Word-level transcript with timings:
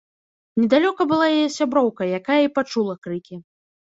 Недалёка 0.61 1.05
была 1.11 1.27
яе 1.35 1.45
сяброўка, 1.57 2.01
якая 2.21 2.41
і 2.49 2.51
пачула 2.59 2.93
крыкі. 3.05 3.35